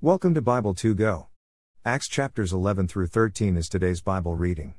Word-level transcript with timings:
Welcome 0.00 0.32
to 0.34 0.40
Bible 0.40 0.74
2 0.74 0.94
Go. 0.94 1.26
Acts 1.84 2.06
chapters 2.06 2.52
11 2.52 2.86
through 2.86 3.08
13 3.08 3.56
is 3.56 3.68
today's 3.68 4.00
Bible 4.00 4.36
reading. 4.36 4.74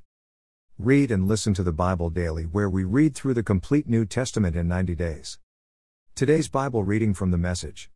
Read 0.78 1.12
and 1.12 1.28
listen 1.28 1.54
to 1.56 1.62
the 1.62 1.74
Bible 1.74 2.10
daily, 2.10 2.44
where 2.44 2.70
we 2.70 2.86
read 2.86 3.16
through 3.16 3.34
the 3.34 3.44
complete 3.44 3.86
New 3.86 4.06
Testament 4.06 4.56
in 4.56 4.70
90 4.70 4.96
days. 4.96 5.38
Today's 6.16 6.48
Bible 6.48 6.86
reading 6.86 7.14
from 7.14 7.32
the 7.32 7.38
message. 7.38 7.92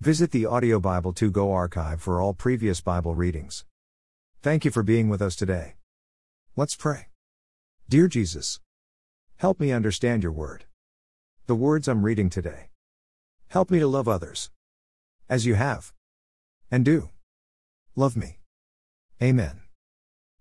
Visit 0.00 0.32
the 0.32 0.44
Audio 0.44 0.80
Bible 0.80 1.12
2 1.12 1.30
Go 1.30 1.52
archive 1.52 2.02
for 2.02 2.20
all 2.20 2.34
previous 2.34 2.80
Bible 2.80 3.14
readings. 3.14 3.64
Thank 4.42 4.64
you 4.64 4.72
for 4.72 4.82
being 4.82 5.08
with 5.08 5.22
us 5.22 5.36
today. 5.36 5.74
Let's 6.56 6.74
pray. 6.74 7.10
Dear 7.88 8.08
Jesus, 8.08 8.58
help 9.36 9.60
me 9.60 9.70
understand 9.70 10.24
your 10.24 10.32
word. 10.32 10.64
The 11.46 11.54
words 11.54 11.86
I'm 11.86 12.02
reading 12.02 12.28
today. 12.28 12.70
Help 13.46 13.70
me 13.70 13.78
to 13.78 13.86
love 13.86 14.08
others. 14.08 14.50
As 15.28 15.46
you 15.46 15.54
have. 15.54 15.92
And 16.72 16.84
do. 16.84 17.08
Love 17.96 18.16
me. 18.16 18.38
Amen. 19.20 19.62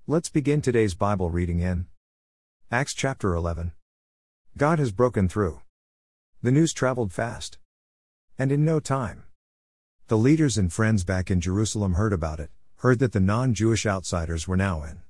Let's 0.05 0.29
begin 0.29 0.61
today's 0.61 0.93
Bible 0.93 1.31
reading 1.31 1.59
in 1.59 1.87
Acts 2.71 2.93
chapter 2.93 3.33
11. 3.33 3.71
God 4.55 4.77
has 4.77 4.91
broken 4.91 5.27
through. 5.27 5.61
The 6.43 6.51
news 6.51 6.71
traveled 6.71 7.11
fast. 7.11 7.57
And 8.37 8.51
in 8.51 8.63
no 8.63 8.79
time. 8.79 9.23
The 10.07 10.19
leaders 10.19 10.55
and 10.55 10.71
friends 10.71 11.03
back 11.03 11.31
in 11.31 11.41
Jerusalem 11.41 11.95
heard 11.95 12.13
about 12.13 12.39
it, 12.39 12.51
heard 12.77 12.99
that 12.99 13.11
the 13.11 13.19
non 13.19 13.55
Jewish 13.55 13.87
outsiders 13.87 14.47
were 14.47 14.57
now 14.57 14.83
in. 14.83 15.01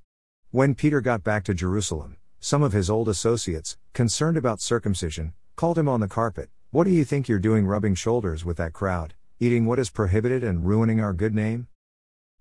When 0.50 0.74
Peter 0.74 1.02
got 1.02 1.22
back 1.22 1.44
to 1.44 1.54
Jerusalem, 1.54 2.16
some 2.40 2.62
of 2.62 2.72
his 2.72 2.88
old 2.88 3.10
associates, 3.10 3.76
concerned 3.92 4.38
about 4.38 4.62
circumcision, 4.62 5.34
called 5.54 5.76
him 5.76 5.88
on 5.88 6.00
the 6.00 6.08
carpet. 6.08 6.48
What 6.70 6.84
do 6.84 6.90
you 6.90 7.04
think 7.04 7.28
you're 7.28 7.38
doing 7.38 7.66
rubbing 7.66 7.94
shoulders 7.94 8.42
with 8.42 8.56
that 8.56 8.72
crowd, 8.72 9.12
eating 9.42 9.64
what 9.64 9.78
is 9.78 9.88
prohibited 9.88 10.44
and 10.44 10.66
ruining 10.66 11.00
our 11.00 11.14
good 11.14 11.34
name? 11.34 11.66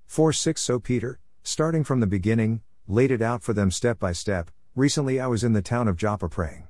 4 0.05 0.33
6 0.33 0.61
So 0.61 0.79
Peter, 0.79 1.17
starting 1.43 1.85
from 1.85 2.01
the 2.01 2.07
beginning, 2.07 2.59
laid 2.89 3.09
it 3.09 3.21
out 3.21 3.41
for 3.41 3.53
them 3.53 3.71
step 3.71 3.97
by 3.99 4.11
step. 4.11 4.51
Recently 4.75 5.17
I 5.17 5.27
was 5.27 5.41
in 5.41 5.53
the 5.53 5.61
town 5.61 5.87
of 5.87 5.95
Joppa 5.95 6.27
praying. 6.27 6.67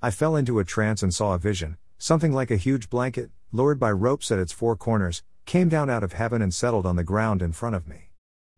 I 0.00 0.10
fell 0.10 0.34
into 0.34 0.58
a 0.58 0.64
trance 0.64 1.02
and 1.02 1.12
saw 1.12 1.34
a 1.34 1.38
vision, 1.38 1.76
something 1.98 2.32
like 2.32 2.50
a 2.50 2.56
huge 2.56 2.88
blanket, 2.88 3.30
lowered 3.52 3.78
by 3.78 3.92
ropes 3.92 4.32
at 4.32 4.38
its 4.38 4.50
four 4.50 4.76
corners, 4.76 5.22
came 5.44 5.68
down 5.68 5.90
out 5.90 6.02
of 6.02 6.14
heaven 6.14 6.40
and 6.40 6.54
settled 6.54 6.86
on 6.86 6.96
the 6.96 7.04
ground 7.04 7.42
in 7.42 7.52
front 7.52 7.76
of 7.76 7.86
me. 7.86 8.08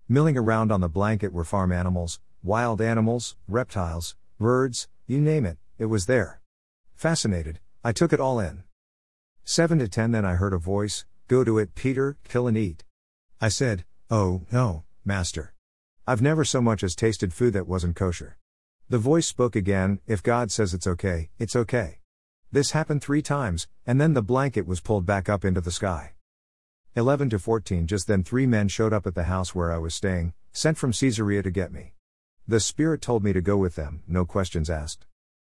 Milling 0.09 0.39
around 0.39 0.71
on 0.71 0.81
the 0.81 0.89
blanket 0.89 1.33
were 1.33 1.43
farm 1.43 1.73
animals, 1.73 2.21
wild 2.45 2.81
animals, 2.81 3.35
reptiles, 3.49 4.15
birds, 4.39 4.87
you 5.09 5.21
name 5.21 5.45
it, 5.45 5.59
it 5.79 5.87
was 5.87 6.07
there. 6.07 6.41
Fascinated, 6.95 7.59
I 7.83 7.91
took 7.91 8.13
it 8.13 8.21
all 8.21 8.39
in. 8.39 8.63
7 9.51 9.79
to 9.79 9.89
10 9.89 10.13
Then 10.13 10.27
I 10.27 10.35
heard 10.35 10.53
a 10.53 10.59
voice 10.59 11.07
Go 11.29 11.45
to 11.45 11.59
it, 11.59 11.75
Peter, 11.75 12.17
kill 12.27 12.47
and 12.47 12.57
eat. 12.57 12.85
I 13.39 13.51
said, 13.51 13.85
Oh, 14.09 14.47
no, 14.51 14.85
Master. 15.05 15.53
I've 16.07 16.23
never 16.23 16.43
so 16.43 16.63
much 16.63 16.83
as 16.83 16.97
tasted 16.97 17.35
food 17.35 17.53
that 17.53 17.69
wasn't 17.69 17.97
kosher. 17.97 18.39
The 18.89 18.97
voice 18.97 19.27
spoke 19.27 19.55
again 19.55 20.01
If 20.07 20.23
God 20.23 20.51
says 20.51 20.73
it's 20.73 20.87
okay, 20.87 21.29
it's 21.39 21.55
okay. 21.55 21.99
This 22.51 22.71
happened 22.71 23.03
three 23.03 23.21
times, 23.21 23.69
and 23.87 24.01
then 24.01 24.15
the 24.15 24.23
blanket 24.23 24.67
was 24.67 24.81
pulled 24.81 25.05
back 25.05 25.29
up 25.29 25.45
into 25.45 25.61
the 25.61 25.71
sky. 25.71 26.15
11 26.97 27.29
to 27.29 27.39
14 27.39 27.87
Just 27.87 28.07
then 28.07 28.25
three 28.25 28.47
men 28.47 28.69
showed 28.69 28.95
up 28.95 29.07
at 29.07 29.15
the 29.15 29.25
house 29.25 29.55
where 29.55 29.71
I 29.71 29.77
was 29.77 29.95
staying, 29.95 30.33
sent 30.53 30.79
from 30.79 30.93
Caesarea 30.93 31.43
to 31.43 31.51
get 31.51 31.71
me. 31.71 31.93
The 32.47 32.59
Spirit 32.59 33.03
told 33.03 33.23
me 33.23 33.35
to 33.35 33.43
go 33.43 33.59
with 33.59 33.75
them, 33.75 34.03
no 34.09 34.25
questions 34.25 34.71
asked. 34.71 35.07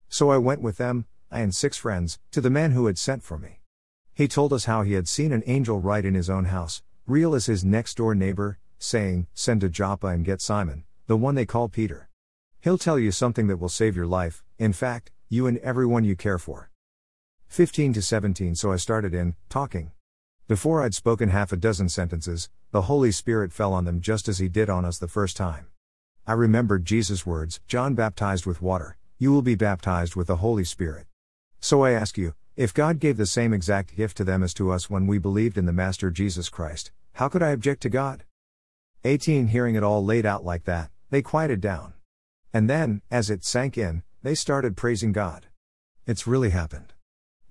So 0.09 0.31
I 0.31 0.39
went 0.39 0.61
with 0.61 0.79
them, 0.79 1.07
I 1.31 1.39
and 1.39 1.55
six 1.55 1.77
friends, 1.77 2.19
to 2.33 2.41
the 2.41 2.51
man 2.51 2.73
who 2.73 2.87
had 2.87 2.99
sent 2.99 3.23
for 3.23 3.39
me. 3.39 3.58
He 4.19 4.27
told 4.27 4.53
us 4.53 4.65
how 4.65 4.83
he 4.83 4.95
had 4.95 5.07
seen 5.07 5.31
an 5.31 5.45
angel 5.47 5.79
right 5.79 6.05
in 6.05 6.15
his 6.15 6.29
own 6.29 6.47
house, 6.47 6.83
real 7.07 7.37
as 7.37 7.47
his 7.47 7.65
next 7.65 7.99
door 7.99 8.17
neighbor, 8.17 8.59
saying, 8.77 9.29
Send 9.33 9.61
to 9.61 9.69
Joppa 9.69 10.09
and 10.09 10.25
get 10.25 10.41
Simon, 10.41 10.83
the 11.07 11.17
one 11.17 11.37
they 11.37 11.47
call 11.47 11.69
Peter. 11.69 12.09
He'll 12.61 12.79
tell 12.79 12.99
you 12.99 13.13
something 13.13 13.47
that 13.47 13.59
will 13.59 13.69
save 13.69 13.95
your 13.95 14.09
life, 14.09 14.43
in 14.59 14.73
fact, 14.73 15.13
you 15.29 15.47
and 15.47 15.59
everyone 15.59 16.03
you 16.03 16.17
care 16.17 16.37
for. 16.37 16.73
15 17.47 17.93
to 17.93 18.03
17 18.03 18.57
So 18.57 18.73
I 18.73 18.77
started 18.77 19.15
in, 19.15 19.37
talking. 19.49 19.93
Before 20.49 20.83
I'd 20.83 20.95
spoken 20.95 21.29
half 21.29 21.53
a 21.53 21.57
dozen 21.57 21.89
sentences, 21.89 22.51
the 22.73 22.91
Holy 22.91 23.13
Spirit 23.13 23.53
fell 23.53 23.73
on 23.73 23.85
them 23.85 24.01
just 24.01 24.27
as 24.27 24.39
He 24.39 24.49
did 24.49 24.69
on 24.69 24.85
us 24.85 24.99
the 24.99 25.07
first 25.07 25.37
time. 25.37 25.69
I 26.27 26.33
remembered 26.33 26.85
Jesus' 26.85 27.25
words 27.25 27.61
John 27.69 27.95
baptized 27.95 28.47
with 28.47 28.63
water, 28.63 28.97
you 29.17 29.31
will 29.31 29.43
be 29.43 29.55
baptized 29.55 30.17
with 30.17 30.27
the 30.27 30.39
Holy 30.39 30.65
Spirit. 30.65 31.07
So 31.61 31.85
I 31.85 31.93
ask 31.93 32.19
you, 32.19 32.35
if 32.59 32.75
God 32.75 32.99
gave 32.99 33.17
the 33.17 33.25
same 33.25 33.53
exact 33.53 33.95
gift 33.95 34.17
to 34.17 34.25
them 34.25 34.43
as 34.43 34.53
to 34.55 34.73
us 34.73 34.91
when 34.91 35.07
we 35.07 35.19
believed 35.19 35.57
in 35.57 35.65
the 35.65 35.73
Master 35.73 36.11
Jesus 36.11 36.49
Christ, 36.49 36.91
how 37.13 37.29
could 37.29 37.41
I 37.41 37.51
object 37.51 37.83
to 37.83 37.89
God? 37.89 38.25
18 39.05 39.47
Hearing 39.47 39.77
it 39.77 39.85
all 39.85 40.05
laid 40.05 40.27
out 40.27 40.45
like 40.45 40.65
that, 40.65 40.91
they 41.09 41.23
quieted 41.23 41.61
down. 41.61 41.93
And 42.53 42.69
then, 42.69 43.01
as 43.13 43.31
it 43.31 43.45
sank 43.45 43.79
in, 43.79 44.03
they 44.25 44.35
started 44.35 44.77
praising 44.77 45.13
God. 45.13 45.47
It's 46.05 46.27
really 46.27 46.51
happened. 46.51 46.95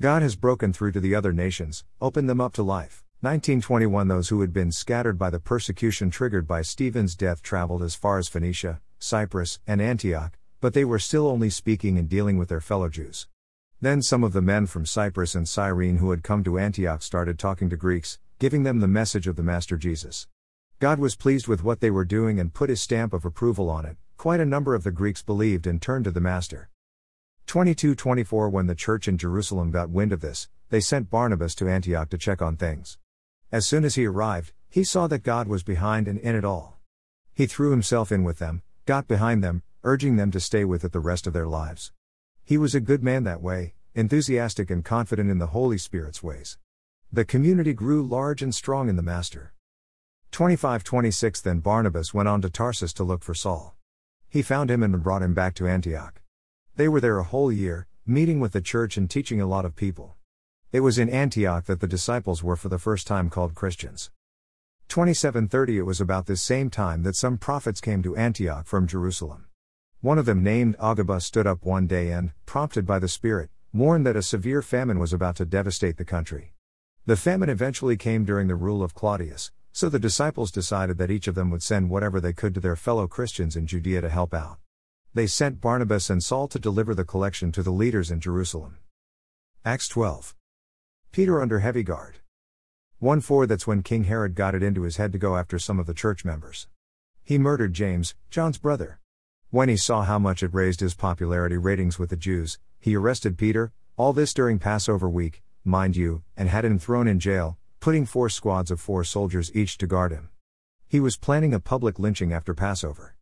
God 0.01 0.23
has 0.23 0.35
broken 0.35 0.73
through 0.73 0.91
to 0.91 0.99
the 0.99 1.15
other 1.15 1.31
nations, 1.31 1.85
opened 2.01 2.29
them 2.29 2.41
up 2.41 2.51
to 2.55 2.61
life. 2.61 3.05
1921 3.21 4.09
Those 4.09 4.27
who 4.27 4.41
had 4.41 4.51
been 4.51 4.73
scattered 4.73 5.17
by 5.17 5.29
the 5.29 5.39
persecution 5.39 6.11
triggered 6.11 6.45
by 6.45 6.61
Stephen's 6.61 7.15
death 7.15 7.41
traveled 7.41 7.81
as 7.81 7.95
far 7.95 8.17
as 8.17 8.27
Phoenicia, 8.27 8.81
Cyprus, 8.99 9.59
and 9.65 9.81
Antioch, 9.81 10.37
but 10.59 10.73
they 10.73 10.83
were 10.83 10.99
still 10.99 11.27
only 11.27 11.49
speaking 11.49 11.97
and 11.97 12.09
dealing 12.09 12.37
with 12.37 12.49
their 12.49 12.59
fellow 12.59 12.89
Jews. 12.89 13.27
Then 13.79 14.01
some 14.01 14.23
of 14.23 14.33
the 14.33 14.41
men 14.41 14.65
from 14.65 14.87
Cyprus 14.87 15.35
and 15.35 15.47
Cyrene 15.47 15.97
who 15.97 16.09
had 16.09 16.23
come 16.23 16.43
to 16.43 16.57
Antioch 16.57 17.03
started 17.03 17.37
talking 17.37 17.69
to 17.69 17.77
Greeks, 17.77 18.17
giving 18.39 18.63
them 18.63 18.79
the 18.79 18.87
message 18.87 19.27
of 19.27 19.35
the 19.35 19.43
Master 19.43 19.77
Jesus. 19.77 20.25
God 20.79 20.97
was 20.97 21.15
pleased 21.15 21.47
with 21.47 21.63
what 21.63 21.79
they 21.79 21.91
were 21.91 22.03
doing 22.03 22.39
and 22.39 22.51
put 22.51 22.71
his 22.71 22.81
stamp 22.81 23.13
of 23.13 23.23
approval 23.23 23.69
on 23.69 23.85
it. 23.85 23.97
Quite 24.17 24.39
a 24.39 24.45
number 24.45 24.73
of 24.73 24.83
the 24.83 24.89
Greeks 24.89 25.21
believed 25.21 25.67
and 25.67 25.79
turned 25.79 26.05
to 26.05 26.11
the 26.11 26.19
Master. 26.19 26.69
22-24 27.45 28.51
When 28.51 28.65
the 28.65 28.73
church 28.73 29.07
in 29.07 29.15
Jerusalem 29.15 29.69
got 29.69 29.91
wind 29.91 30.11
of 30.11 30.21
this, 30.21 30.49
they 30.69 30.79
sent 30.79 31.11
Barnabas 31.11 31.53
to 31.55 31.69
Antioch 31.69 32.09
to 32.09 32.17
check 32.17 32.41
on 32.41 32.57
things. 32.57 32.97
As 33.51 33.67
soon 33.67 33.85
as 33.85 33.93
he 33.93 34.07
arrived, 34.07 34.53
he 34.71 34.83
saw 34.83 35.05
that 35.05 35.21
God 35.21 35.47
was 35.47 35.61
behind 35.61 36.07
and 36.07 36.17
in 36.17 36.35
it 36.35 36.43
all. 36.43 36.79
He 37.35 37.45
threw 37.45 37.69
himself 37.69 38.11
in 38.11 38.23
with 38.23 38.39
them, 38.39 38.63
got 38.87 39.07
behind 39.07 39.43
them, 39.43 39.61
urging 39.83 40.15
them 40.15 40.31
to 40.31 40.39
stay 40.39 40.65
with 40.65 40.83
it 40.83 40.93
the 40.93 40.99
rest 40.99 41.27
of 41.27 41.33
their 41.33 41.47
lives. 41.47 41.91
He 42.47 42.57
was 42.57 42.73
a 42.73 42.79
good 42.79 43.03
man 43.03 43.25
that 43.25 43.41
way, 43.41 43.73
enthusiastic 43.93 44.71
and 44.71 44.81
confident 44.81 45.29
in 45.29 45.37
the 45.37 45.47
Holy 45.47 45.77
Spirit's 45.77 46.23
ways. 46.23 46.57
The 47.11 47.25
community 47.25 47.73
grew 47.73 48.01
large 48.01 48.41
and 48.41 48.55
strong 48.55 48.87
in 48.87 48.95
the 48.95 49.01
Master. 49.01 49.53
25 50.31 50.81
26 50.81 51.41
Then 51.41 51.59
Barnabas 51.59 52.13
went 52.13 52.29
on 52.29 52.41
to 52.43 52.49
Tarsus 52.49 52.93
to 52.93 53.03
look 53.03 53.21
for 53.21 53.33
Saul. 53.33 53.75
He 54.29 54.41
found 54.41 54.71
him 54.71 54.81
and 54.81 55.03
brought 55.03 55.23
him 55.23 55.33
back 55.33 55.55
to 55.55 55.67
Antioch. 55.67 56.21
They 56.77 56.87
were 56.87 57.01
there 57.01 57.19
a 57.19 57.25
whole 57.25 57.51
year, 57.51 57.85
meeting 58.05 58.39
with 58.39 58.53
the 58.53 58.61
church 58.61 58.95
and 58.95 59.09
teaching 59.09 59.41
a 59.41 59.45
lot 59.45 59.65
of 59.65 59.75
people. 59.75 60.15
It 60.71 60.79
was 60.79 60.97
in 60.97 61.09
Antioch 61.09 61.65
that 61.65 61.81
the 61.81 61.85
disciples 61.85 62.43
were 62.43 62.55
for 62.55 62.69
the 62.69 62.79
first 62.79 63.07
time 63.07 63.29
called 63.29 63.55
Christians. 63.55 64.09
2730 64.87 65.79
It 65.79 65.81
was 65.81 65.99
about 65.99 66.27
this 66.27 66.41
same 66.41 66.69
time 66.69 67.03
that 67.03 67.17
some 67.17 67.37
prophets 67.37 67.81
came 67.81 68.01
to 68.03 68.15
Antioch 68.15 68.65
from 68.65 68.87
Jerusalem. 68.87 69.46
One 70.01 70.19
of 70.19 70.27
them, 70.27 70.43
named 70.43 70.75
Agabus, 70.79 71.25
stood 71.25 71.47
up 71.47 71.65
one 71.65 71.87
day 71.87 72.11
and, 72.11 72.31
prompted 72.45 72.85
by 72.85 72.99
the 72.99 73.07
Spirit, 73.07 73.49
warned 73.73 74.05
that 74.05 74.15
a 74.15 74.21
severe 74.21 74.61
famine 74.61 74.99
was 74.99 75.11
about 75.11 75.35
to 75.37 75.45
devastate 75.45 75.97
the 75.97 76.05
country. 76.05 76.53
The 77.07 77.15
famine 77.15 77.49
eventually 77.49 77.97
came 77.97 78.23
during 78.23 78.47
the 78.47 78.55
rule 78.55 78.83
of 78.83 78.93
Claudius, 78.93 79.51
so 79.71 79.89
the 79.89 79.97
disciples 79.97 80.51
decided 80.51 80.99
that 80.99 81.09
each 81.09 81.27
of 81.27 81.33
them 81.33 81.49
would 81.49 81.63
send 81.63 81.89
whatever 81.89 82.21
they 82.21 82.31
could 82.31 82.53
to 82.53 82.59
their 82.59 82.75
fellow 82.75 83.07
Christians 83.07 83.55
in 83.55 83.65
Judea 83.65 84.01
to 84.01 84.09
help 84.09 84.35
out. 84.35 84.59
They 85.15 85.25
sent 85.25 85.61
Barnabas 85.61 86.11
and 86.11 86.23
Saul 86.23 86.47
to 86.49 86.59
deliver 86.59 86.93
the 86.93 87.03
collection 87.03 87.51
to 87.53 87.63
the 87.63 87.71
leaders 87.71 88.11
in 88.11 88.19
Jerusalem. 88.19 88.77
Acts 89.65 89.87
12. 89.87 90.35
Peter 91.11 91.41
under 91.41 91.59
heavy 91.59 91.81
guard. 91.81 92.19
1 92.99 93.21
4 93.21 93.47
That's 93.47 93.65
when 93.65 93.81
King 93.81 94.03
Herod 94.03 94.35
got 94.35 94.53
it 94.53 94.61
into 94.61 94.83
his 94.83 94.97
head 94.97 95.11
to 95.13 95.17
go 95.17 95.37
after 95.37 95.57
some 95.57 95.79
of 95.79 95.87
the 95.87 95.95
church 95.95 96.23
members. 96.23 96.67
He 97.23 97.39
murdered 97.39 97.73
James, 97.73 98.13
John's 98.29 98.59
brother. 98.59 98.99
When 99.49 99.69
he 99.69 99.77
saw 99.77 100.03
how 100.03 100.19
much 100.19 100.43
it 100.43 100.53
raised 100.53 100.81
his 100.81 100.93
popularity 100.93 101.55
ratings 101.55 101.97
with 101.97 102.09
the 102.09 102.17
Jews, 102.17 102.59
he 102.81 102.97
arrested 102.97 103.37
Peter, 103.37 103.71
all 103.95 104.11
this 104.11 104.33
during 104.33 104.59
Passover 104.59 105.09
week, 105.09 105.41
mind 105.63 105.95
you, 105.95 106.21
and 106.35 106.49
had 106.49 106.65
him 106.65 106.77
thrown 106.77 107.07
in 107.07 107.17
jail, 107.17 107.57
putting 107.79 108.05
four 108.05 108.27
squads 108.27 108.71
of 108.71 108.81
four 108.81 109.05
soldiers 109.05 109.49
each 109.55 109.77
to 109.77 109.87
guard 109.87 110.11
him. 110.11 110.27
He 110.85 110.99
was 110.99 111.15
planning 111.15 111.53
a 111.53 111.61
public 111.61 111.97
lynching 111.97 112.33
after 112.33 112.53
Passover. 112.53 113.15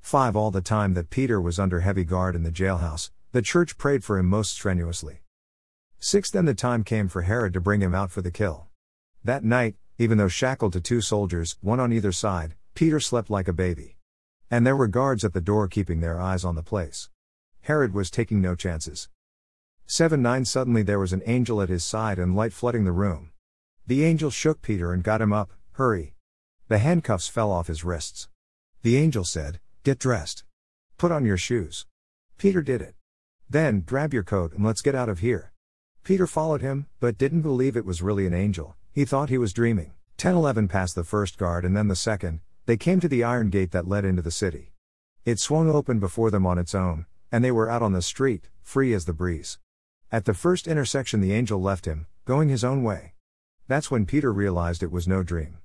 5 0.00 0.34
All 0.34 0.50
the 0.50 0.60
time 0.60 0.94
that 0.94 1.08
Peter 1.08 1.40
was 1.40 1.60
under 1.60 1.80
heavy 1.80 2.04
guard 2.04 2.34
in 2.34 2.42
the 2.42 2.50
jailhouse, 2.50 3.12
the 3.30 3.40
church 3.40 3.78
prayed 3.78 4.02
for 4.02 4.18
him 4.18 4.26
most 4.26 4.50
strenuously. 4.50 5.20
6 6.00 6.32
Then 6.32 6.46
the 6.46 6.54
time 6.54 6.82
came 6.82 7.06
for 7.06 7.22
Herod 7.22 7.52
to 7.52 7.60
bring 7.60 7.80
him 7.80 7.94
out 7.94 8.10
for 8.10 8.22
the 8.22 8.32
kill. 8.32 8.66
That 9.22 9.44
night, 9.44 9.76
even 9.98 10.18
though 10.18 10.26
shackled 10.26 10.72
to 10.72 10.80
two 10.80 11.00
soldiers, 11.00 11.56
one 11.60 11.78
on 11.78 11.92
either 11.92 12.10
side, 12.10 12.56
Peter 12.74 12.98
slept 12.98 13.30
like 13.30 13.46
a 13.46 13.52
baby. 13.52 13.98
And 14.50 14.66
there 14.66 14.76
were 14.76 14.88
guards 14.88 15.24
at 15.24 15.32
the 15.32 15.40
door 15.40 15.68
keeping 15.68 16.00
their 16.00 16.20
eyes 16.20 16.44
on 16.44 16.54
the 16.54 16.62
place. 16.62 17.08
Herod 17.62 17.94
was 17.94 18.10
taking 18.10 18.40
no 18.40 18.54
chances. 18.54 19.08
7 19.86 20.20
9 20.20 20.44
Suddenly 20.44 20.82
there 20.82 20.98
was 20.98 21.12
an 21.12 21.22
angel 21.26 21.60
at 21.60 21.68
his 21.68 21.84
side 21.84 22.18
and 22.18 22.36
light 22.36 22.52
flooding 22.52 22.84
the 22.84 22.92
room. 22.92 23.30
The 23.86 24.04
angel 24.04 24.30
shook 24.30 24.62
Peter 24.62 24.92
and 24.92 25.02
got 25.02 25.20
him 25.20 25.32
up, 25.32 25.52
hurry. 25.72 26.14
The 26.68 26.78
handcuffs 26.78 27.28
fell 27.28 27.50
off 27.50 27.66
his 27.66 27.84
wrists. 27.84 28.28
The 28.82 28.96
angel 28.96 29.24
said, 29.24 29.60
Get 29.82 29.98
dressed. 29.98 30.44
Put 30.96 31.12
on 31.12 31.24
your 31.24 31.36
shoes. 31.36 31.86
Peter 32.38 32.62
did 32.62 32.80
it. 32.80 32.94
Then, 33.48 33.80
grab 33.80 34.14
your 34.14 34.22
coat 34.22 34.52
and 34.54 34.64
let's 34.64 34.82
get 34.82 34.94
out 34.94 35.08
of 35.08 35.18
here. 35.18 35.52
Peter 36.02 36.26
followed 36.26 36.62
him, 36.62 36.86
but 37.00 37.18
didn't 37.18 37.42
believe 37.42 37.76
it 37.76 37.84
was 37.84 38.02
really 38.02 38.26
an 38.26 38.34
angel, 38.34 38.76
he 38.92 39.04
thought 39.04 39.28
he 39.28 39.38
was 39.38 39.52
dreaming. 39.52 39.92
1011 40.16 40.68
passed 40.68 40.94
the 40.94 41.04
first 41.04 41.38
guard 41.38 41.64
and 41.64 41.76
then 41.76 41.88
the 41.88 41.96
second, 41.96 42.40
they 42.66 42.76
came 42.76 42.98
to 43.00 43.08
the 43.08 43.22
iron 43.22 43.50
gate 43.50 43.72
that 43.72 43.86
led 43.86 44.04
into 44.04 44.22
the 44.22 44.30
city. 44.30 44.72
It 45.24 45.38
swung 45.38 45.70
open 45.70 45.98
before 45.98 46.30
them 46.30 46.46
on 46.46 46.58
its 46.58 46.74
own, 46.74 47.06
and 47.30 47.44
they 47.44 47.50
were 47.50 47.68
out 47.68 47.82
on 47.82 47.92
the 47.92 48.00
street, 48.00 48.48
free 48.62 48.94
as 48.94 49.04
the 49.04 49.12
breeze. 49.12 49.58
At 50.10 50.24
the 50.24 50.34
first 50.34 50.66
intersection, 50.66 51.20
the 51.20 51.32
angel 51.32 51.60
left 51.60 51.84
him, 51.84 52.06
going 52.24 52.48
his 52.48 52.64
own 52.64 52.82
way. 52.82 53.14
That's 53.68 53.90
when 53.90 54.06
Peter 54.06 54.32
realized 54.32 54.82
it 54.82 54.92
was 54.92 55.08
no 55.08 55.22
dream. 55.22 55.58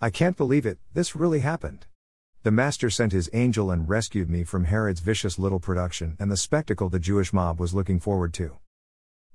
I 0.00 0.10
can't 0.10 0.36
believe 0.36 0.64
it, 0.64 0.78
this 0.94 1.16
really 1.16 1.40
happened. 1.40 1.86
The 2.44 2.50
Master 2.50 2.88
sent 2.88 3.12
his 3.12 3.28
angel 3.32 3.70
and 3.70 3.88
rescued 3.88 4.30
me 4.30 4.44
from 4.44 4.64
Herod's 4.64 5.00
vicious 5.00 5.38
little 5.38 5.60
production 5.60 6.16
and 6.18 6.30
the 6.30 6.36
spectacle 6.36 6.88
the 6.88 6.98
Jewish 6.98 7.32
mob 7.32 7.58
was 7.58 7.74
looking 7.74 8.00
forward 8.00 8.32
to. 8.34 8.58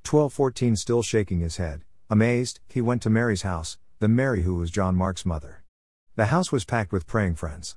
1214 0.10 0.76
Still 0.78 1.04
shaking 1.04 1.42
his 1.42 1.58
head, 1.58 1.84
amazed, 2.10 2.60
he 2.68 2.82
went 2.82 3.02
to 3.02 3.10
Mary's 3.10 3.42
house, 3.42 3.78
the 4.00 4.08
Mary 4.08 4.44
who 4.44 4.56
was 4.56 4.72
John 4.72 4.96
Mark's 4.96 5.26
mother. 5.26 5.63
The 6.16 6.28
house 6.28 6.52
was 6.52 6.64
packed 6.64 6.92
with 6.92 7.08
praying 7.08 7.38
friends. 7.38 7.76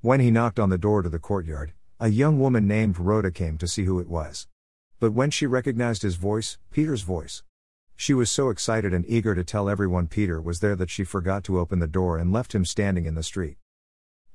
When 0.00 0.18
he 0.18 0.32
knocked 0.32 0.58
on 0.58 0.70
the 0.70 0.76
door 0.76 1.02
to 1.02 1.08
the 1.08 1.20
courtyard, 1.20 1.72
a 2.00 2.08
young 2.08 2.40
woman 2.40 2.66
named 2.66 2.98
Rhoda 2.98 3.30
came 3.30 3.58
to 3.58 3.68
see 3.68 3.84
who 3.84 4.00
it 4.00 4.08
was. 4.08 4.48
But 4.98 5.12
when 5.12 5.30
she 5.30 5.46
recognized 5.46 6.02
his 6.02 6.16
voice, 6.16 6.58
Peter's 6.72 7.02
voice, 7.02 7.44
she 7.94 8.12
was 8.12 8.28
so 8.28 8.50
excited 8.50 8.92
and 8.92 9.04
eager 9.06 9.36
to 9.36 9.44
tell 9.44 9.68
everyone 9.68 10.08
Peter 10.08 10.40
was 10.40 10.58
there 10.58 10.74
that 10.74 10.90
she 10.90 11.04
forgot 11.04 11.44
to 11.44 11.60
open 11.60 11.78
the 11.78 11.86
door 11.86 12.18
and 12.18 12.32
left 12.32 12.56
him 12.56 12.64
standing 12.64 13.06
in 13.06 13.14
the 13.14 13.22
street. 13.22 13.56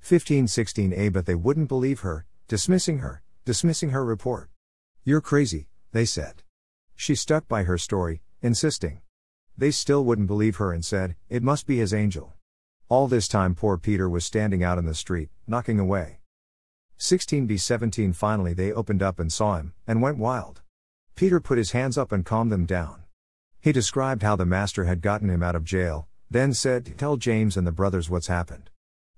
1516a 0.02 0.98
eh, 0.98 1.10
But 1.10 1.26
they 1.26 1.36
wouldn't 1.36 1.68
believe 1.68 2.00
her, 2.00 2.26
dismissing 2.48 3.00
her, 3.00 3.22
dismissing 3.44 3.90
her 3.90 4.06
report. 4.06 4.50
You're 5.04 5.20
crazy, 5.20 5.68
they 5.92 6.06
said. 6.06 6.42
She 6.96 7.16
stuck 7.16 7.50
by 7.50 7.64
her 7.64 7.78
story, 7.78 8.22
insisting. 8.42 9.02
They 9.58 9.72
still 9.72 10.06
wouldn't 10.06 10.28
believe 10.28 10.56
her 10.56 10.72
and 10.72 10.86
said, 10.86 11.18
It 11.28 11.44
must 11.44 11.68
be 11.68 11.80
his 11.80 11.94
angel. 11.94 12.34
All 12.92 13.08
this 13.08 13.30
time, 13.30 13.56
poor 13.56 13.78
Peter 13.78 14.10
was 14.10 14.26
standing 14.26 14.66
out 14.66 14.78
in 14.78 14.84
the 14.84 14.94
street, 14.94 15.30
knocking 15.48 15.80
away. 15.80 16.20
16b 17.00 17.58
17 17.58 18.12
Finally, 18.12 18.54
they 18.54 18.74
opened 18.74 19.02
up 19.02 19.18
and 19.18 19.32
saw 19.32 19.56
him, 19.56 19.74
and 19.88 20.02
went 20.02 20.18
wild. 20.18 20.62
Peter 21.16 21.40
put 21.40 21.58
his 21.58 21.72
hands 21.72 21.98
up 21.98 22.12
and 22.12 22.26
calmed 22.26 22.52
them 22.52 22.66
down. 22.66 23.04
He 23.62 23.72
described 23.72 24.24
how 24.24 24.36
the 24.36 24.46
master 24.46 24.84
had 24.84 25.02
gotten 25.02 25.30
him 25.30 25.42
out 25.42 25.56
of 25.56 25.64
jail, 25.64 26.10
then 26.30 26.54
said, 26.54 26.98
Tell 26.98 27.16
James 27.16 27.56
and 27.56 27.66
the 27.66 27.72
brothers 27.72 28.10
what's 28.10 28.28
happened. 28.28 28.70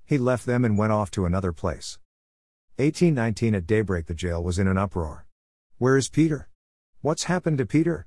He 0.05 0.19
left 0.19 0.45
them 0.45 0.63
and 0.63 0.77
went 0.77 0.91
off 0.91 1.09
to 1.09 1.25
another 1.25 1.51
place. 1.51 1.97
1819 2.75 3.55
At 3.55 3.65
daybreak, 3.65 4.05
the 4.05 4.13
jail 4.13 4.43
was 4.43 4.59
in 4.59 4.67
an 4.67 4.77
uproar. 4.77 5.25
Where 5.79 5.97
is 5.97 6.09
Peter? 6.09 6.47
What's 7.01 7.23
happened 7.23 7.57
to 7.57 7.65
Peter? 7.65 8.05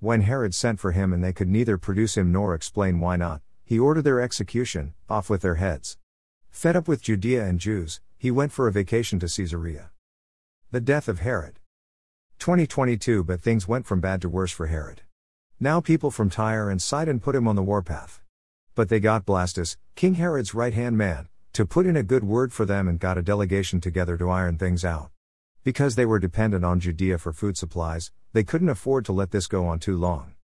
When 0.00 0.22
Herod 0.22 0.56
sent 0.56 0.80
for 0.80 0.90
him 0.90 1.12
and 1.12 1.22
they 1.22 1.32
could 1.32 1.48
neither 1.48 1.78
produce 1.78 2.16
him 2.16 2.32
nor 2.32 2.52
explain 2.52 2.98
why 2.98 3.14
not, 3.14 3.42
he 3.64 3.78
ordered 3.78 4.02
their 4.02 4.20
execution, 4.20 4.94
off 5.08 5.30
with 5.30 5.42
their 5.42 5.56
heads. 5.56 5.96
Fed 6.50 6.76
up 6.76 6.86
with 6.86 7.02
Judea 7.02 7.44
and 7.44 7.58
Jews, 7.58 8.00
he 8.16 8.30
went 8.30 8.52
for 8.52 8.68
a 8.68 8.72
vacation 8.72 9.18
to 9.20 9.26
Caesarea. 9.26 9.90
The 10.70 10.80
death 10.80 11.08
of 11.08 11.20
Herod. 11.20 11.58
2022 12.38 13.24
But 13.24 13.40
things 13.40 13.66
went 13.66 13.86
from 13.86 14.00
bad 14.00 14.20
to 14.22 14.28
worse 14.28 14.52
for 14.52 14.66
Herod. 14.66 15.02
Now 15.58 15.80
people 15.80 16.10
from 16.10 16.30
Tyre 16.30 16.68
and 16.68 16.82
Sidon 16.82 17.20
put 17.20 17.34
him 17.34 17.48
on 17.48 17.56
the 17.56 17.62
warpath. 17.62 18.20
But 18.74 18.88
they 18.88 19.00
got 19.00 19.24
Blastus, 19.24 19.76
King 19.94 20.14
Herod's 20.14 20.52
right 20.54 20.74
hand 20.74 20.98
man, 20.98 21.28
to 21.52 21.64
put 21.64 21.86
in 21.86 21.96
a 21.96 22.02
good 22.02 22.24
word 22.24 22.52
for 22.52 22.64
them 22.64 22.88
and 22.88 22.98
got 22.98 23.16
a 23.16 23.22
delegation 23.22 23.80
together 23.80 24.18
to 24.18 24.30
iron 24.30 24.58
things 24.58 24.84
out. 24.84 25.10
Because 25.62 25.94
they 25.94 26.04
were 26.04 26.18
dependent 26.18 26.64
on 26.64 26.80
Judea 26.80 27.18
for 27.18 27.32
food 27.32 27.56
supplies, 27.56 28.10
they 28.32 28.42
couldn't 28.42 28.68
afford 28.68 29.04
to 29.06 29.12
let 29.12 29.30
this 29.30 29.46
go 29.46 29.66
on 29.66 29.78
too 29.78 29.96
long. 29.96 30.34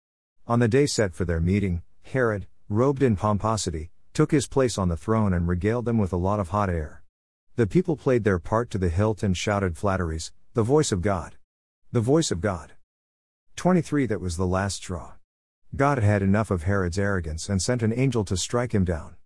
On 0.47 0.61
the 0.61 0.69
day 0.69 0.87
set 0.87 1.15
for 1.15 1.25
their 1.25 1.41
meeting, 1.41 1.83
Herod, 2.03 2.47
robed 2.71 3.03
in 3.03 3.17
pomposity, 3.17 3.91
took 4.15 4.31
his 4.31 4.47
place 4.47 4.79
on 4.79 4.89
the 4.89 4.97
throne 4.97 5.33
and 5.33 5.49
regaled 5.49 5.85
them 5.85 5.99
with 5.99 6.13
a 6.13 6.17
lot 6.17 6.39
of 6.39 6.51
hot 6.51 6.71
air. 6.71 7.03
The 7.57 7.67
people 7.67 7.97
played 7.97 8.23
their 8.23 8.39
part 8.39 8.71
to 8.71 8.79
the 8.79 8.89
hilt 8.89 9.25
and 9.25 9.37
shouted 9.37 9.77
flatteries, 9.77 10.31
the 10.55 10.63
voice 10.63 10.93
of 10.93 11.03
God. 11.03 11.35
The 11.91 12.01
voice 12.01 12.31
of 12.31 12.41
God. 12.41 12.75
23 13.57 14.07
That 14.07 14.21
was 14.21 14.37
the 14.37 14.47
last 14.47 14.77
straw. 14.77 15.15
God 15.75 15.99
had 15.99 16.23
enough 16.23 16.49
of 16.49 16.63
Herod's 16.63 16.97
arrogance 16.97 17.49
and 17.49 17.61
sent 17.61 17.83
an 17.83 17.93
angel 17.93 18.25
to 18.27 18.37
strike 18.37 18.73
him 18.73 18.85
down. 18.85 19.17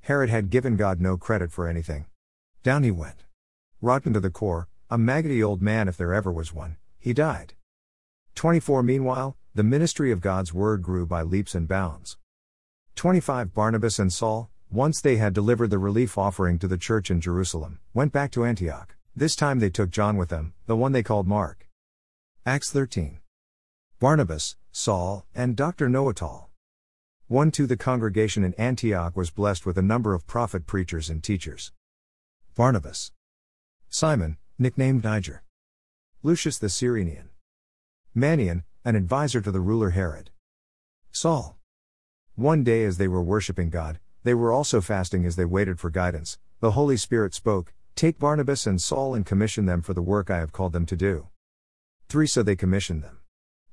Herod 0.00 0.28
had 0.28 0.50
given 0.50 0.74
God 0.74 1.00
no 1.00 1.16
credit 1.16 1.52
for 1.52 1.68
anything. 1.68 2.06
Down 2.64 2.82
he 2.82 2.90
went. 2.90 3.26
Rotten 3.80 4.12
to 4.12 4.20
the 4.20 4.28
core, 4.28 4.66
a 4.90 4.98
maggoty 4.98 5.40
old 5.40 5.62
man 5.62 5.86
if 5.86 5.96
there 5.96 6.12
ever 6.12 6.32
was 6.32 6.52
one, 6.52 6.78
he 6.98 7.12
died. 7.12 7.54
24 8.34 8.82
Meanwhile, 8.82 9.36
the 9.54 9.62
ministry 9.62 10.10
of 10.10 10.20
God's 10.20 10.52
word 10.52 10.82
grew 10.82 11.06
by 11.06 11.22
leaps 11.22 11.54
and 11.54 11.68
bounds. 11.68 12.18
25 12.98 13.54
Barnabas 13.54 14.00
and 14.00 14.12
Saul, 14.12 14.50
once 14.72 15.00
they 15.00 15.18
had 15.18 15.32
delivered 15.32 15.70
the 15.70 15.78
relief 15.78 16.18
offering 16.18 16.58
to 16.58 16.66
the 16.66 16.76
church 16.76 17.12
in 17.12 17.20
Jerusalem, 17.20 17.78
went 17.94 18.12
back 18.12 18.32
to 18.32 18.44
Antioch. 18.44 18.96
This 19.14 19.36
time 19.36 19.60
they 19.60 19.70
took 19.70 19.90
John 19.90 20.16
with 20.16 20.30
them, 20.30 20.52
the 20.66 20.74
one 20.74 20.90
they 20.90 21.04
called 21.04 21.28
Mark. 21.28 21.68
Acts 22.44 22.72
13. 22.72 23.20
Barnabas, 24.00 24.56
Saul, 24.72 25.24
and 25.32 25.54
Dr. 25.54 25.88
Know-It-All. 25.88 26.50
1 27.28 27.52
2 27.52 27.68
The 27.68 27.76
congregation 27.76 28.42
in 28.42 28.52
Antioch 28.54 29.16
was 29.16 29.30
blessed 29.30 29.64
with 29.64 29.78
a 29.78 29.80
number 29.80 30.12
of 30.12 30.26
prophet 30.26 30.66
preachers 30.66 31.08
and 31.08 31.22
teachers. 31.22 31.70
Barnabas. 32.56 33.12
Simon, 33.88 34.38
nicknamed 34.58 35.04
Niger. 35.04 35.44
Lucius 36.24 36.58
the 36.58 36.68
Cyrenian. 36.68 37.28
Manaen, 38.16 38.64
an 38.84 38.96
advisor 38.96 39.40
to 39.40 39.52
the 39.52 39.60
ruler 39.60 39.90
Herod. 39.90 40.30
Saul. 41.12 41.57
One 42.38 42.62
day 42.62 42.84
as 42.84 42.98
they 42.98 43.08
were 43.08 43.20
worshiping 43.20 43.68
God, 43.68 43.98
they 44.22 44.32
were 44.32 44.52
also 44.52 44.80
fasting 44.80 45.26
as 45.26 45.34
they 45.34 45.44
waited 45.44 45.80
for 45.80 45.90
guidance. 45.90 46.38
The 46.60 46.70
Holy 46.70 46.96
Spirit 46.96 47.34
spoke, 47.34 47.74
Take 47.96 48.20
Barnabas 48.20 48.64
and 48.64 48.80
Saul 48.80 49.16
and 49.16 49.26
commission 49.26 49.66
them 49.66 49.82
for 49.82 49.92
the 49.92 50.02
work 50.02 50.30
I 50.30 50.38
have 50.38 50.52
called 50.52 50.72
them 50.72 50.86
to 50.86 50.94
do. 50.94 51.26
3 52.08 52.28
So 52.28 52.44
they 52.44 52.54
commissioned 52.54 53.02
them. 53.02 53.18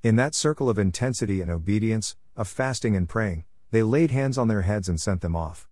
In 0.01 0.15
that 0.15 0.33
circle 0.33 0.67
of 0.67 0.79
intensity 0.79 1.41
and 1.41 1.51
obedience, 1.51 2.15
of 2.35 2.47
fasting 2.47 2.95
and 2.95 3.07
praying, 3.07 3.43
they 3.69 3.83
laid 3.83 4.09
hands 4.09 4.35
on 4.35 4.47
their 4.47 4.63
heads 4.63 4.89
and 4.89 4.99
sent 4.99 5.21
them 5.21 5.35
off. 5.35 5.67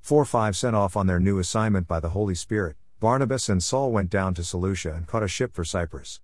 4 0.00 0.24
5 0.24 0.56
Sent 0.56 0.76
off 0.76 0.96
on 0.96 1.08
their 1.08 1.18
new 1.18 1.40
assignment 1.40 1.88
by 1.88 1.98
the 1.98 2.10
Holy 2.10 2.36
Spirit, 2.36 2.76
Barnabas 3.00 3.48
and 3.48 3.64
Saul 3.64 3.90
went 3.90 4.10
down 4.10 4.32
to 4.34 4.44
Seleucia 4.44 4.94
and 4.94 5.08
caught 5.08 5.24
a 5.24 5.28
ship 5.28 5.54
for 5.54 5.64
Cyprus. 5.64 6.20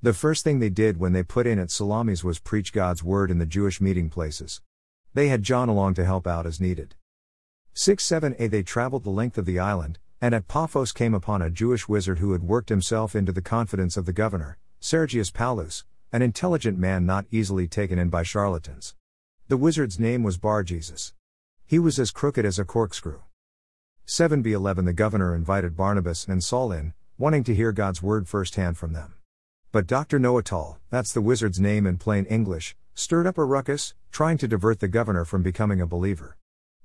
The 0.00 0.14
first 0.14 0.44
thing 0.44 0.60
they 0.60 0.70
did 0.70 0.96
when 0.96 1.12
they 1.12 1.22
put 1.22 1.46
in 1.46 1.58
at 1.58 1.70
Salamis 1.70 2.24
was 2.24 2.38
preach 2.38 2.72
God's 2.72 3.04
word 3.04 3.30
in 3.30 3.36
the 3.36 3.44
Jewish 3.44 3.82
meeting 3.82 4.08
places. 4.08 4.62
They 5.14 5.28
had 5.28 5.42
John 5.42 5.68
along 5.68 5.94
to 5.94 6.04
help 6.04 6.26
out 6.26 6.46
as 6.46 6.60
needed. 6.60 6.94
6 7.74 8.04
7a 8.06 8.50
They 8.50 8.62
traveled 8.62 9.04
the 9.04 9.10
length 9.10 9.36
of 9.36 9.44
the 9.44 9.58
island, 9.58 9.98
and 10.20 10.34
at 10.34 10.48
Paphos 10.48 10.92
came 10.92 11.14
upon 11.14 11.42
a 11.42 11.50
Jewish 11.50 11.88
wizard 11.88 12.18
who 12.18 12.32
had 12.32 12.42
worked 12.42 12.70
himself 12.70 13.14
into 13.14 13.32
the 13.32 13.42
confidence 13.42 13.96
of 13.96 14.06
the 14.06 14.12
governor, 14.12 14.56
Sergius 14.80 15.30
Paulus, 15.30 15.84
an 16.12 16.22
intelligent 16.22 16.78
man 16.78 17.04
not 17.04 17.26
easily 17.30 17.68
taken 17.68 17.98
in 17.98 18.08
by 18.08 18.22
charlatans. 18.22 18.94
The 19.48 19.56
wizard's 19.56 19.98
name 19.98 20.22
was 20.22 20.38
Bar 20.38 20.62
Jesus. 20.62 21.12
He 21.66 21.78
was 21.78 21.98
as 21.98 22.10
crooked 22.10 22.44
as 22.44 22.58
a 22.58 22.64
corkscrew. 22.64 23.20
7b11 24.06 24.84
The 24.86 24.92
governor 24.92 25.34
invited 25.34 25.76
Barnabas 25.76 26.26
and 26.26 26.42
Saul 26.42 26.72
in, 26.72 26.94
wanting 27.18 27.44
to 27.44 27.54
hear 27.54 27.72
God's 27.72 28.02
word 28.02 28.28
firsthand 28.28 28.78
from 28.78 28.92
them. 28.92 29.14
But 29.72 29.86
Dr. 29.86 30.18
Know-It-All, 30.18 30.78
that's 30.90 31.12
the 31.12 31.20
wizard's 31.20 31.60
name 31.60 31.86
in 31.86 31.96
plain 31.96 32.24
English, 32.26 32.76
stirred 32.94 33.26
up 33.26 33.38
a 33.38 33.44
ruckus, 33.44 33.94
trying 34.10 34.38
to 34.38 34.48
divert 34.48 34.80
the 34.80 34.88
governor 34.88 35.24
from 35.24 35.42
becoming 35.42 35.80
a 35.80 35.86
believer. 35.86 36.36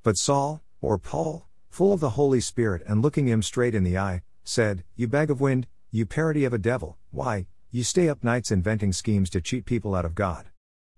But 0.03 0.17
Saul, 0.17 0.61
or 0.81 0.97
Paul, 0.97 1.47
full 1.69 1.93
of 1.93 1.99
the 1.99 2.11
Holy 2.11 2.39
Spirit 2.39 2.81
and 2.87 3.01
looking 3.01 3.27
him 3.27 3.41
straight 3.41 3.75
in 3.75 3.83
the 3.83 3.97
eye, 3.97 4.21
said, 4.43 4.83
You 4.95 5.07
bag 5.07 5.29
of 5.29 5.41
wind, 5.41 5.67
you 5.91 6.05
parody 6.05 6.45
of 6.45 6.53
a 6.53 6.57
devil, 6.57 6.97
why, 7.11 7.47
you 7.71 7.83
stay 7.83 8.07
up 8.07 8.23
nights 8.23 8.51
inventing 8.51 8.93
schemes 8.93 9.29
to 9.31 9.41
cheat 9.41 9.65
people 9.65 9.93
out 9.93 10.05
of 10.05 10.15
God. 10.15 10.47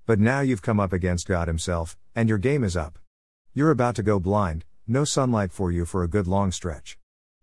But 0.05 0.19
now 0.19 0.41
you've 0.41 0.61
come 0.61 0.79
up 0.79 0.93
against 0.93 1.27
God 1.27 1.47
Himself, 1.47 1.97
and 2.15 2.29
your 2.29 2.37
game 2.37 2.63
is 2.63 2.77
up. 2.77 2.99
You're 3.53 3.71
about 3.71 3.95
to 3.95 4.03
go 4.03 4.19
blind, 4.19 4.65
no 4.87 5.03
sunlight 5.03 5.51
for 5.51 5.71
you 5.71 5.85
for 5.85 6.03
a 6.03 6.07
good 6.07 6.27
long 6.27 6.51
stretch. 6.51 6.97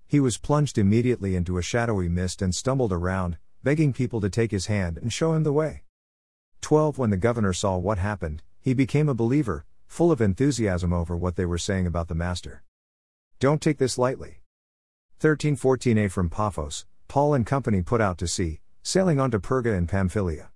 He 0.06 0.20
was 0.20 0.38
plunged 0.38 0.78
immediately 0.78 1.34
into 1.34 1.58
a 1.58 1.62
shadowy 1.62 2.08
mist 2.08 2.40
and 2.40 2.54
stumbled 2.54 2.92
around, 2.92 3.38
begging 3.62 3.92
people 3.92 4.20
to 4.20 4.30
take 4.30 4.52
his 4.52 4.66
hand 4.66 4.98
and 4.98 5.12
show 5.12 5.32
him 5.32 5.42
the 5.42 5.52
way. 5.52 5.82
12 6.60 6.98
When 6.98 7.10
the 7.10 7.16
governor 7.16 7.52
saw 7.52 7.76
what 7.76 7.98
happened, 7.98 8.42
he 8.60 8.74
became 8.74 9.08
a 9.08 9.14
believer, 9.14 9.64
full 9.86 10.10
of 10.10 10.20
enthusiasm 10.20 10.92
over 10.92 11.16
what 11.16 11.36
they 11.36 11.46
were 11.46 11.58
saying 11.58 11.86
about 11.86 12.08
the 12.08 12.14
Master. 12.14 12.62
Don't 13.38 13.62
take 13.62 13.78
this 13.78 13.98
lightly. 13.98 14.40
1314a 15.20 16.10
From 16.10 16.28
Paphos, 16.28 16.84
Paul 17.08 17.34
and 17.34 17.46
company 17.46 17.82
put 17.82 18.00
out 18.00 18.18
to 18.18 18.26
sea, 18.26 18.60
sailing 18.82 19.20
on 19.20 19.30
to 19.30 19.38
Perga 19.38 19.76
in 19.76 19.86
Pamphylia. 19.86 20.50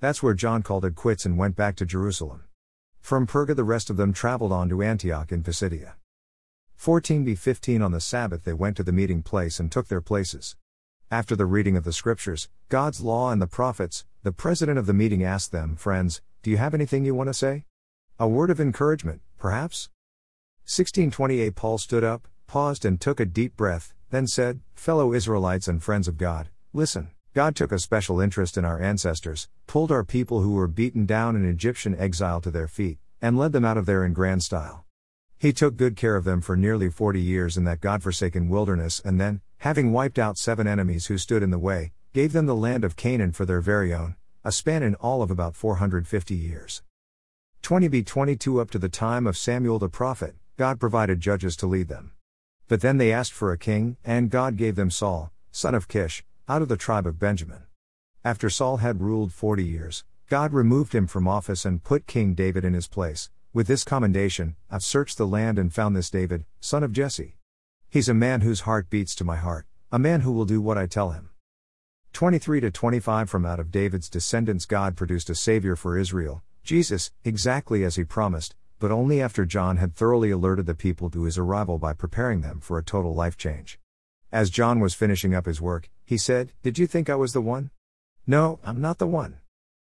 That's 0.00 0.22
where 0.22 0.34
John 0.34 0.62
called 0.62 0.84
it 0.84 0.96
quits 0.96 1.24
and 1.24 1.38
went 1.38 1.56
back 1.56 1.76
to 1.76 1.86
Jerusalem. 1.86 2.44
From 3.00 3.26
Perga, 3.26 3.54
the 3.54 3.64
rest 3.64 3.88
of 3.88 3.96
them 3.96 4.12
traveled 4.12 4.52
on 4.52 4.68
to 4.68 4.82
Antioch 4.82 5.32
in 5.32 5.42
Pisidia. 5.42 5.96
14b 6.80 7.38
15 7.38 7.80
On 7.80 7.92
the 7.92 8.00
Sabbath 8.00 8.44
they 8.44 8.52
went 8.52 8.76
to 8.76 8.82
the 8.82 8.92
meeting 8.92 9.22
place 9.22 9.60
and 9.60 9.70
took 9.70 9.86
their 9.88 10.00
places. 10.00 10.56
After 11.10 11.36
the 11.36 11.46
reading 11.46 11.76
of 11.76 11.84
the 11.84 11.92
scriptures, 11.92 12.48
God's 12.68 13.00
law 13.00 13.30
and 13.30 13.40
the 13.40 13.46
prophets, 13.46 14.04
the 14.24 14.32
president 14.32 14.78
of 14.78 14.86
the 14.86 14.92
meeting 14.92 15.24
asked 15.24 15.50
them, 15.50 15.74
Friends, 15.74 16.22
do 16.44 16.50
you 16.50 16.56
have 16.56 16.74
anything 16.74 17.04
you 17.04 17.14
want 17.14 17.28
to 17.28 17.34
say? 17.34 17.64
A 18.20 18.28
word 18.28 18.50
of 18.50 18.60
encouragement, 18.60 19.20
perhaps? 19.36 19.88
1628 20.64 21.56
Paul 21.56 21.76
stood 21.76 22.04
up, 22.04 22.28
paused, 22.46 22.84
and 22.84 23.00
took 23.00 23.18
a 23.18 23.24
deep 23.24 23.56
breath, 23.56 23.94
then 24.10 24.28
said, 24.28 24.60
Fellow 24.76 25.12
Israelites 25.12 25.66
and 25.66 25.82
friends 25.82 26.06
of 26.06 26.18
God, 26.18 26.50
listen. 26.72 27.10
God 27.34 27.56
took 27.56 27.72
a 27.72 27.78
special 27.78 28.20
interest 28.20 28.56
in 28.56 28.64
our 28.64 28.80
ancestors, 28.80 29.48
pulled 29.66 29.90
our 29.90 30.04
people 30.04 30.42
who 30.42 30.52
were 30.52 30.68
beaten 30.68 31.04
down 31.06 31.34
in 31.34 31.44
Egyptian 31.48 31.98
exile 31.98 32.40
to 32.42 32.50
their 32.50 32.68
feet, 32.68 32.98
and 33.20 33.36
led 33.36 33.52
them 33.52 33.64
out 33.64 33.78
of 33.78 33.86
there 33.86 34.04
in 34.04 34.12
grand 34.12 34.44
style. 34.44 34.84
He 35.36 35.52
took 35.52 35.76
good 35.76 35.96
care 35.96 36.14
of 36.14 36.24
them 36.24 36.42
for 36.42 36.56
nearly 36.56 36.90
40 36.90 37.20
years 37.20 37.56
in 37.56 37.64
that 37.64 37.80
God-forsaken 37.80 38.48
wilderness 38.48 39.00
and 39.04 39.20
then, 39.20 39.40
having 39.58 39.92
wiped 39.92 40.18
out 40.18 40.38
seven 40.38 40.68
enemies 40.68 41.06
who 41.06 41.18
stood 41.18 41.42
in 41.42 41.50
the 41.50 41.58
way, 41.58 41.92
gave 42.12 42.34
them 42.34 42.44
the 42.44 42.54
land 42.54 42.84
of 42.84 42.94
Canaan 42.94 43.32
for 43.32 43.46
their 43.46 43.62
very 43.62 43.94
own, 43.94 44.16
a 44.44 44.52
span 44.52 44.82
in 44.82 44.94
all 44.96 45.22
of 45.22 45.30
about 45.30 45.56
450 45.56 46.34
years. 46.34 46.82
20b 47.62 48.04
22 48.04 48.60
Up 48.60 48.70
to 48.70 48.78
the 48.78 48.90
time 48.90 49.26
of 49.26 49.34
Samuel 49.34 49.78
the 49.78 49.88
prophet, 49.88 50.34
God 50.58 50.78
provided 50.78 51.20
judges 51.20 51.56
to 51.56 51.66
lead 51.66 51.88
them. 51.88 52.12
But 52.68 52.82
then 52.82 52.98
they 52.98 53.12
asked 53.12 53.32
for 53.32 53.50
a 53.50 53.56
king, 53.56 53.96
and 54.04 54.28
God 54.28 54.58
gave 54.58 54.76
them 54.76 54.90
Saul, 54.90 55.32
son 55.52 55.74
of 55.74 55.88
Kish, 55.88 56.22
out 56.48 56.60
of 56.60 56.68
the 56.68 56.76
tribe 56.76 57.06
of 57.06 57.18
Benjamin. 57.18 57.62
After 58.22 58.50
Saul 58.50 58.76
had 58.78 59.00
ruled 59.00 59.32
40 59.32 59.64
years, 59.64 60.04
God 60.28 60.52
removed 60.52 60.94
him 60.94 61.06
from 61.06 61.26
office 61.26 61.64
and 61.64 61.82
put 61.82 62.06
King 62.06 62.34
David 62.34 62.62
in 62.62 62.74
his 62.74 62.88
place, 62.88 63.30
with 63.54 63.68
this 63.68 63.84
commendation 63.84 64.56
I've 64.70 64.84
searched 64.84 65.16
the 65.16 65.26
land 65.26 65.58
and 65.58 65.72
found 65.72 65.96
this 65.96 66.10
David, 66.10 66.44
son 66.60 66.82
of 66.82 66.92
Jesse. 66.92 67.36
He's 67.88 68.10
a 68.10 68.14
man 68.14 68.42
whose 68.42 68.60
heart 68.60 68.90
beats 68.90 69.14
to 69.14 69.24
my 69.24 69.36
heart, 69.36 69.66
a 69.90 69.98
man 69.98 70.20
who 70.20 70.32
will 70.32 70.44
do 70.44 70.60
what 70.60 70.76
I 70.76 70.86
tell 70.86 71.10
him. 71.10 71.30
23 72.12 72.60
to 72.60 72.70
25 72.70 73.30
From 73.30 73.46
out 73.46 73.58
of 73.58 73.70
David's 73.70 74.10
descendants, 74.10 74.66
God 74.66 74.96
produced 74.96 75.30
a 75.30 75.34
Savior 75.34 75.74
for 75.74 75.96
Israel, 75.96 76.42
Jesus, 76.62 77.10
exactly 77.24 77.84
as 77.84 77.96
he 77.96 78.04
promised, 78.04 78.54
but 78.78 78.90
only 78.90 79.22
after 79.22 79.46
John 79.46 79.78
had 79.78 79.96
thoroughly 79.96 80.30
alerted 80.30 80.66
the 80.66 80.74
people 80.74 81.08
to 81.08 81.22
his 81.22 81.38
arrival 81.38 81.78
by 81.78 81.94
preparing 81.94 82.42
them 82.42 82.60
for 82.60 82.76
a 82.76 82.84
total 82.84 83.14
life 83.14 83.38
change. 83.38 83.78
As 84.30 84.50
John 84.50 84.78
was 84.78 84.92
finishing 84.92 85.34
up 85.34 85.46
his 85.46 85.62
work, 85.62 85.88
he 86.04 86.18
said, 86.18 86.52
Did 86.62 86.78
you 86.78 86.86
think 86.86 87.08
I 87.08 87.14
was 87.14 87.32
the 87.32 87.40
one? 87.40 87.70
No, 88.26 88.60
I'm 88.62 88.80
not 88.80 88.98
the 88.98 89.06
one. 89.06 89.38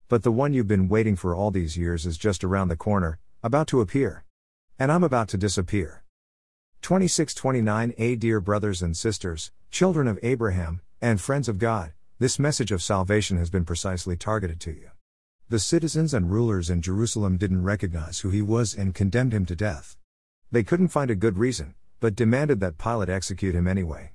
But 0.08 0.24
the 0.24 0.32
one 0.32 0.52
you've 0.52 0.68
been 0.68 0.88
waiting 0.88 1.14
for 1.14 1.32
all 1.32 1.52
these 1.52 1.76
years 1.76 2.06
is 2.06 2.18
just 2.18 2.42
around 2.42 2.68
the 2.68 2.76
corner, 2.76 3.20
about 3.42 3.68
to 3.68 3.80
appear. 3.80 4.24
And 4.80 4.90
I'm 4.90 5.04
about 5.04 5.28
to 5.28 5.38
disappear. 5.38 6.02
2629 6.82 7.94
A 7.98 8.16
Dear 8.16 8.40
brothers 8.40 8.82
and 8.82 8.96
sisters, 8.96 9.52
children 9.70 10.08
of 10.08 10.18
Abraham, 10.24 10.80
and 11.00 11.20
friends 11.20 11.48
of 11.48 11.58
God, 11.58 11.92
this 12.18 12.38
message 12.38 12.72
of 12.72 12.82
salvation 12.82 13.36
has 13.36 13.50
been 13.50 13.66
precisely 13.66 14.16
targeted 14.16 14.58
to 14.58 14.70
you. 14.70 14.88
The 15.50 15.58
citizens 15.58 16.14
and 16.14 16.30
rulers 16.30 16.70
in 16.70 16.80
Jerusalem 16.80 17.36
didn't 17.36 17.62
recognize 17.62 18.20
who 18.20 18.30
he 18.30 18.40
was 18.40 18.72
and 18.74 18.94
condemned 18.94 19.34
him 19.34 19.44
to 19.44 19.54
death. 19.54 19.98
They 20.50 20.62
couldn't 20.62 20.88
find 20.88 21.10
a 21.10 21.14
good 21.14 21.36
reason, 21.36 21.74
but 22.00 22.16
demanded 22.16 22.58
that 22.60 22.78
Pilate 22.78 23.10
execute 23.10 23.54
him 23.54 23.68
anyway. 23.68 24.12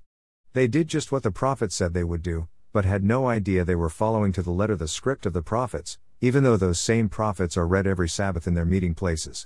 They 0.53 0.67
did 0.67 0.87
just 0.87 1.11
what 1.11 1.21
the 1.21 1.29
prophets 1.29 1.75
said 1.75 1.93
they 1.93 2.03
would 2.03 2.23
do, 2.23 2.47
but 2.73 2.85
had 2.85 3.03
no 3.03 3.29
idea 3.29 3.63
they 3.63 3.75
were 3.75 3.87
following 3.87 4.31
to 4.31 4.41
the 4.41 4.49
letter 4.49 4.75
the 4.75 4.87
script 4.87 5.27
of 5.27 5.33
the 5.33 5.43
prophets, 5.43 5.99
even 6.21 6.43
though 6.43 6.57
those 6.57 6.79
same 6.79 7.07
prophets 7.07 7.55
are 7.55 7.67
read 7.67 7.85
every 7.85 8.09
Sabbath 8.09 8.47
in 8.47 8.55
their 8.55 8.65
meeting 8.65 8.95
places. 8.95 9.45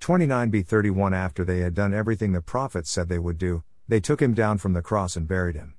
29b 0.00 0.66
31 0.66 1.12
After 1.12 1.44
they 1.44 1.58
had 1.58 1.74
done 1.74 1.92
everything 1.92 2.32
the 2.32 2.40
prophets 2.40 2.90
said 2.90 3.10
they 3.10 3.18
would 3.18 3.36
do, 3.36 3.64
they 3.86 4.00
took 4.00 4.22
him 4.22 4.32
down 4.32 4.56
from 4.56 4.72
the 4.72 4.80
cross 4.80 5.14
and 5.14 5.28
buried 5.28 5.56
him. 5.56 5.75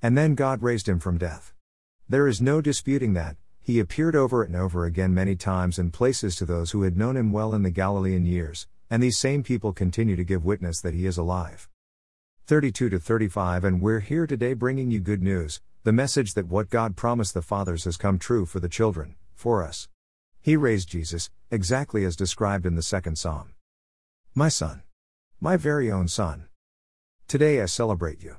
And 0.00 0.16
then 0.16 0.34
God 0.34 0.62
raised 0.62 0.88
him 0.88 1.00
from 1.00 1.18
death. 1.18 1.52
There 2.08 2.28
is 2.28 2.40
no 2.40 2.60
disputing 2.60 3.14
that, 3.14 3.36
he 3.60 3.80
appeared 3.80 4.16
over 4.16 4.42
and 4.42 4.56
over 4.56 4.86
again 4.86 5.12
many 5.12 5.36
times 5.36 5.78
in 5.78 5.90
places 5.90 6.36
to 6.36 6.46
those 6.46 6.70
who 6.70 6.82
had 6.82 6.96
known 6.96 7.16
him 7.16 7.32
well 7.32 7.54
in 7.54 7.64
the 7.64 7.70
Galilean 7.70 8.24
years, 8.24 8.66
and 8.88 9.02
these 9.02 9.18
same 9.18 9.42
people 9.42 9.74
continue 9.74 10.16
to 10.16 10.24
give 10.24 10.44
witness 10.44 10.80
that 10.80 10.94
he 10.94 11.04
is 11.04 11.18
alive. 11.18 11.68
32 12.46 12.88
to 12.88 12.98
35 12.98 13.64
And 13.64 13.82
we're 13.82 14.00
here 14.00 14.26
today 14.26 14.54
bringing 14.54 14.90
you 14.90 15.00
good 15.00 15.22
news, 15.22 15.60
the 15.84 15.92
message 15.92 16.32
that 16.32 16.46
what 16.46 16.70
God 16.70 16.96
promised 16.96 17.34
the 17.34 17.42
fathers 17.42 17.84
has 17.84 17.98
come 17.98 18.18
true 18.18 18.46
for 18.46 18.58
the 18.58 18.70
children, 18.70 19.16
for 19.34 19.62
us. 19.62 19.88
He 20.40 20.56
raised 20.56 20.88
Jesus, 20.88 21.28
exactly 21.50 22.06
as 22.06 22.16
described 22.16 22.64
in 22.64 22.74
the 22.74 22.82
second 22.82 23.18
psalm. 23.18 23.52
My 24.34 24.48
son. 24.48 24.82
My 25.40 25.58
very 25.58 25.92
own 25.92 26.08
son. 26.08 26.48
Today 27.26 27.60
I 27.60 27.66
celebrate 27.66 28.22
you. 28.22 28.36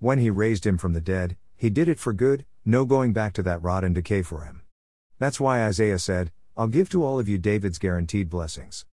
When 0.00 0.18
he 0.18 0.30
raised 0.30 0.66
him 0.66 0.78
from 0.78 0.92
the 0.92 1.00
dead, 1.00 1.36
he 1.56 1.70
did 1.70 1.88
it 1.88 1.98
for 1.98 2.12
good, 2.12 2.44
no 2.64 2.84
going 2.84 3.12
back 3.12 3.32
to 3.34 3.42
that 3.42 3.62
rot 3.62 3.84
and 3.84 3.94
decay 3.94 4.22
for 4.22 4.42
him. 4.44 4.62
That's 5.18 5.40
why 5.40 5.64
Isaiah 5.64 5.98
said, 5.98 6.30
I'll 6.56 6.68
give 6.68 6.88
to 6.90 7.04
all 7.04 7.18
of 7.18 7.28
you 7.28 7.38
David's 7.38 7.78
guaranteed 7.78 8.30
blessings. 8.30 8.84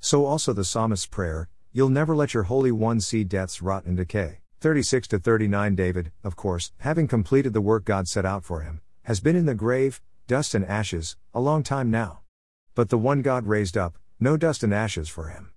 So 0.00 0.26
also 0.26 0.52
the 0.52 0.64
psalmist's 0.64 1.06
prayer, 1.06 1.48
You'll 1.72 1.88
never 1.88 2.16
let 2.16 2.34
your 2.34 2.42
Holy 2.42 2.72
One 2.72 3.00
see 3.00 3.22
death's 3.22 3.62
rot 3.62 3.84
and 3.84 3.96
decay. 3.96 4.40
36 4.60 5.06
to 5.08 5.18
39 5.20 5.76
David, 5.76 6.10
of 6.24 6.34
course, 6.34 6.72
having 6.78 7.06
completed 7.06 7.52
the 7.52 7.60
work 7.60 7.84
God 7.84 8.08
set 8.08 8.26
out 8.26 8.44
for 8.44 8.62
him, 8.62 8.80
has 9.04 9.20
been 9.20 9.36
in 9.36 9.46
the 9.46 9.54
grave, 9.54 10.02
dust 10.26 10.52
and 10.52 10.64
ashes, 10.64 11.16
a 11.32 11.38
long 11.38 11.62
time 11.62 11.88
now. 11.88 12.22
But 12.74 12.88
the 12.88 12.98
one 12.98 13.22
God 13.22 13.46
raised 13.46 13.78
up, 13.78 13.96
no 14.18 14.36
dust 14.36 14.64
and 14.64 14.74
ashes 14.74 15.08
for 15.08 15.28
him. 15.28 15.52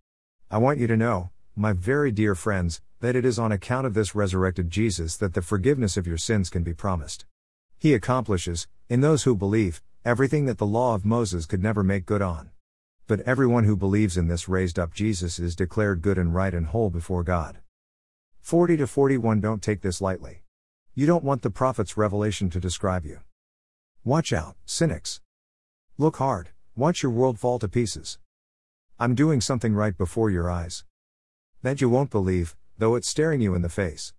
I 0.52 0.60
want 0.60 0.78
you 0.78 0.86
to 0.86 0.96
know, 0.96 1.32
my 1.56 1.72
very 1.72 2.12
dear 2.12 2.34
friends, 2.34 2.82
that 3.00 3.16
it 3.16 3.26
is 3.26 3.38
on 3.38 3.52
account 3.52 3.86
of 3.86 3.94
this 3.94 4.16
resurrected 4.16 4.72
Jesus 4.72 5.18
that 5.18 5.34
the 5.34 5.42
forgiveness 5.42 5.98
of 5.98 6.08
your 6.08 6.18
sins 6.18 6.50
can 6.50 6.64
be 6.64 6.74
promised. 6.74 7.26
He 7.78 7.94
accomplishes, 7.94 8.68
in 8.90 9.02
those 9.02 9.24
who 9.24 9.36
believe, 9.36 9.84
everything 10.04 10.46
that 10.46 10.58
the 10.58 10.66
law 10.66 10.96
of 10.96 11.06
Moses 11.06 11.46
could 11.46 11.62
never 11.62 11.84
make 11.84 12.06
good 12.06 12.22
on. 12.22 12.50
But 13.06 13.20
everyone 13.22 13.66
who 13.66 13.76
believes 13.76 14.18
in 14.18 14.28
this 14.28 14.50
raised 14.50 14.80
up 14.80 14.94
Jesus 14.94 15.38
is 15.38 15.56
declared 15.56 16.02
good 16.02 16.18
and 16.18 16.34
right 16.34 16.54
and 16.54 16.68
whole 16.68 16.90
before 16.90 17.24
God. 17.24 17.60
40 18.40 18.78
to 18.78 18.88
41 18.88 19.40
Don't 19.40 19.62
take 19.62 19.82
this 19.82 20.02
lightly. 20.02 20.44
You 20.96 21.06
don't 21.06 21.24
want 21.24 21.42
the 21.42 21.50
prophet's 21.50 21.98
revelation 21.98 22.50
to 22.52 22.60
describe 22.60 23.06
you. 23.06 23.20
Watch 24.04 24.34
out, 24.34 24.56
cynics. 24.66 25.22
Look 25.98 26.18
hard, 26.18 26.50
watch 26.76 27.04
your 27.04 27.12
world 27.12 27.38
fall 27.38 27.60
to 27.60 27.68
pieces. 27.68 28.18
I'm 29.00 29.14
doing 29.14 29.42
something 29.42 29.74
right 29.74 29.98
before 29.98 30.30
your 30.30 30.50
eyes. 30.50 30.84
That 31.63 31.79
you 31.79 31.88
won't 31.88 32.10
believe, 32.10 32.58
though 32.77 32.96
it's 32.96 33.08
staring 33.08 33.39
you 33.39 33.55
in 33.55 33.62
the 33.62 33.70
face. 33.70 34.12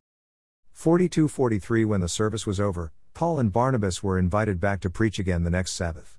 42 0.73 1.29
43 1.29 1.85
When 1.85 2.01
the 2.01 2.09
service 2.09 2.47
was 2.47 2.59
over, 2.59 2.91
Paul 3.13 3.39
and 3.39 3.53
Barnabas 3.53 4.03
were 4.03 4.19
invited 4.19 4.59
back 4.59 4.81
to 4.81 4.89
preach 4.89 5.19
again 5.19 5.45
the 5.45 5.51
next 5.51 5.73
Sabbath. 5.73 6.19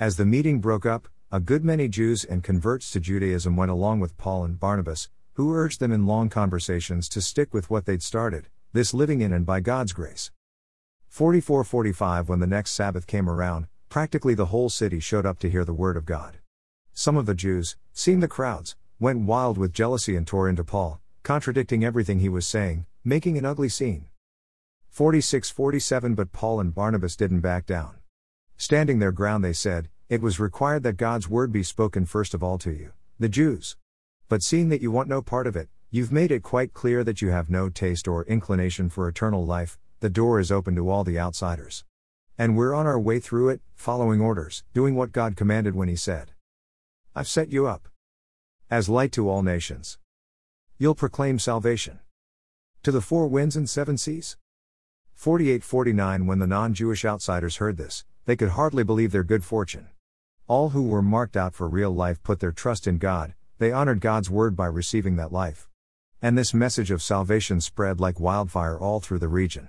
As 0.00 0.16
the 0.16 0.24
meeting 0.24 0.60
broke 0.60 0.86
up, 0.86 1.08
a 1.30 1.40
good 1.40 1.62
many 1.62 1.88
Jews 1.88 2.24
and 2.24 2.42
converts 2.42 2.90
to 2.92 3.00
Judaism 3.00 3.54
went 3.54 3.70
along 3.70 4.00
with 4.00 4.16
Paul 4.16 4.44
and 4.44 4.58
Barnabas, 4.58 5.10
who 5.34 5.54
urged 5.54 5.78
them 5.78 5.92
in 5.92 6.06
long 6.06 6.30
conversations 6.30 7.06
to 7.10 7.20
stick 7.20 7.52
with 7.52 7.68
what 7.68 7.84
they'd 7.84 8.02
started, 8.02 8.48
this 8.72 8.94
living 8.94 9.20
in 9.20 9.30
and 9.30 9.44
by 9.44 9.60
God's 9.60 9.92
grace. 9.92 10.30
4445 11.08 12.30
When 12.30 12.40
the 12.40 12.46
next 12.46 12.70
Sabbath 12.70 13.06
came 13.06 13.28
around, 13.28 13.66
practically 13.90 14.32
the 14.32 14.46
whole 14.46 14.70
city 14.70 15.00
showed 15.00 15.26
up 15.26 15.38
to 15.40 15.50
hear 15.50 15.66
the 15.66 15.74
word 15.74 15.98
of 15.98 16.06
God. 16.06 16.38
Some 16.94 17.18
of 17.18 17.26
the 17.26 17.34
Jews, 17.34 17.76
seeing 17.92 18.20
the 18.20 18.26
crowds, 18.26 18.74
went 19.02 19.26
wild 19.26 19.58
with 19.58 19.72
jealousy 19.72 20.14
and 20.14 20.24
tore 20.24 20.48
into 20.48 20.62
Paul, 20.62 21.00
contradicting 21.24 21.84
everything 21.84 22.20
he 22.20 22.28
was 22.28 22.46
saying, 22.46 22.86
making 23.02 23.36
an 23.36 23.44
ugly 23.44 23.68
scene. 23.68 24.04
4647 24.90 26.14
But 26.14 26.30
Paul 26.30 26.60
and 26.60 26.72
Barnabas 26.72 27.16
didn't 27.16 27.40
back 27.40 27.66
down. 27.66 27.96
Standing 28.56 29.00
their 29.00 29.10
ground, 29.10 29.42
they 29.42 29.54
said, 29.54 29.88
It 30.08 30.22
was 30.22 30.38
required 30.38 30.84
that 30.84 30.98
God's 30.98 31.28
word 31.28 31.50
be 31.50 31.64
spoken 31.64 32.06
first 32.06 32.32
of 32.32 32.44
all 32.44 32.58
to 32.58 32.70
you, 32.70 32.92
the 33.18 33.28
Jews. 33.28 33.76
But 34.28 34.44
seeing 34.44 34.68
that 34.68 34.80
you 34.82 34.92
want 34.92 35.08
no 35.08 35.20
part 35.20 35.48
of 35.48 35.56
it, 35.56 35.68
you've 35.90 36.12
made 36.12 36.30
it 36.30 36.44
quite 36.44 36.72
clear 36.72 37.02
that 37.02 37.20
you 37.20 37.30
have 37.30 37.50
no 37.50 37.68
taste 37.68 38.06
or 38.06 38.24
inclination 38.26 38.88
for 38.88 39.08
eternal 39.08 39.44
life, 39.44 39.80
the 39.98 40.10
door 40.10 40.38
is 40.38 40.52
open 40.52 40.76
to 40.76 40.88
all 40.88 41.02
the 41.02 41.18
outsiders. 41.18 41.84
And 42.38 42.56
we're 42.56 42.72
on 42.72 42.86
our 42.86 43.00
way 43.00 43.18
through 43.18 43.48
it, 43.48 43.62
following 43.74 44.20
orders, 44.20 44.62
doing 44.72 44.94
what 44.94 45.10
God 45.10 45.34
commanded 45.34 45.74
when 45.74 45.88
He 45.88 45.96
said, 45.96 46.30
I've 47.16 47.26
set 47.26 47.50
you 47.50 47.66
up 47.66 47.88
as 48.72 48.88
light 48.88 49.12
to 49.12 49.28
all 49.28 49.42
nations. 49.42 49.98
You'll 50.78 50.94
proclaim 50.94 51.38
salvation 51.38 52.00
to 52.82 52.90
the 52.90 53.02
four 53.02 53.26
winds 53.26 53.54
and 53.54 53.68
seven 53.68 53.98
seas. 53.98 54.38
4849 55.12 56.26
When 56.26 56.38
the 56.38 56.46
non 56.46 56.72
Jewish 56.72 57.04
outsiders 57.04 57.56
heard 57.58 57.76
this, 57.76 58.06
they 58.24 58.34
could 58.34 58.48
hardly 58.52 58.82
believe 58.82 59.12
their 59.12 59.24
good 59.24 59.44
fortune. 59.44 59.88
All 60.46 60.70
who 60.70 60.84
were 60.84 61.02
marked 61.02 61.36
out 61.36 61.52
for 61.52 61.68
real 61.68 61.90
life 61.90 62.22
put 62.22 62.40
their 62.40 62.50
trust 62.50 62.86
in 62.86 62.96
God, 62.96 63.34
they 63.58 63.72
honored 63.72 64.00
God's 64.00 64.30
word 64.30 64.56
by 64.56 64.68
receiving 64.68 65.16
that 65.16 65.34
life. 65.34 65.68
And 66.22 66.38
this 66.38 66.54
message 66.54 66.90
of 66.90 67.02
salvation 67.02 67.60
spread 67.60 68.00
like 68.00 68.18
wildfire 68.18 68.78
all 68.78 69.00
through 69.00 69.18
the 69.18 69.28
region. 69.28 69.68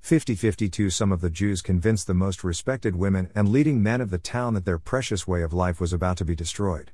5052 0.00 0.90
Some 0.90 1.10
of 1.10 1.22
the 1.22 1.30
Jews 1.30 1.62
convinced 1.62 2.06
the 2.06 2.12
most 2.12 2.44
respected 2.44 2.96
women 2.96 3.30
and 3.34 3.48
leading 3.48 3.82
men 3.82 4.02
of 4.02 4.10
the 4.10 4.18
town 4.18 4.52
that 4.52 4.66
their 4.66 4.78
precious 4.78 5.26
way 5.26 5.40
of 5.40 5.54
life 5.54 5.80
was 5.80 5.94
about 5.94 6.18
to 6.18 6.26
be 6.26 6.36
destroyed. 6.36 6.92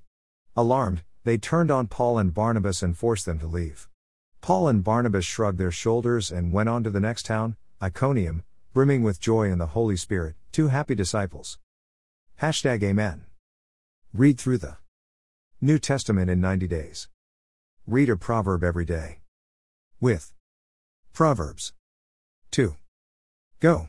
Alarmed, 0.55 1.03
They 1.27 1.39
turned 1.39 1.73
on 1.73 1.89
Paul 1.89 2.19
and 2.19 2.33
Barnabas 2.33 2.85
and 2.85 2.97
forced 2.97 3.27
them 3.27 3.41
to 3.41 3.49
leave. 3.49 3.89
Paul 4.41 4.69
and 4.69 4.85
Barnabas 4.85 5.25
shrugged 5.25 5.59
their 5.59 5.73
shoulders 5.73 6.31
and 6.31 6.53
went 6.53 6.69
on 6.69 6.85
to 6.85 6.91
the 6.91 7.01
next 7.01 7.27
town, 7.27 7.57
Iconium, 7.83 8.45
brimming 8.73 9.03
with 9.03 9.19
joy 9.19 9.51
in 9.51 9.59
the 9.59 9.75
Holy 9.75 9.97
Spirit, 9.97 10.37
two 10.53 10.69
happy 10.69 10.95
disciples. 10.95 11.59
Hashtag 12.41 12.85
Amen. 12.85 13.25
Read 14.15 14.39
through 14.39 14.59
the 14.59 14.77
New 15.61 15.81
Testament 15.81 16.31
in 16.31 16.41
90 16.41 16.69
days. 16.69 17.09
Read 17.89 18.09
a 18.09 18.17
proverb 18.17 18.63
every 18.63 18.85
day. 18.85 19.19
With 20.01 20.33
Proverbs 21.13 21.73
2. 22.53 22.77
Go. 23.59 23.89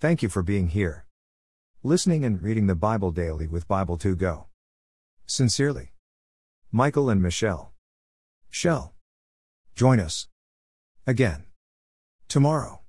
Thank 0.00 0.20
you 0.20 0.28
for 0.28 0.42
being 0.42 0.70
here. 0.70 1.06
Listening 1.84 2.24
and 2.24 2.42
reading 2.42 2.66
the 2.66 2.74
Bible 2.74 3.12
daily 3.12 3.46
with 3.46 3.68
Bible 3.68 3.96
2 3.96 4.16
Go. 4.16 4.46
Sincerely. 5.26 5.92
Michael 6.72 7.10
and 7.10 7.20
Michelle. 7.20 7.72
Shell. 8.48 8.94
Join 9.74 9.98
us. 9.98 10.28
Again. 11.04 11.46
Tomorrow. 12.28 12.82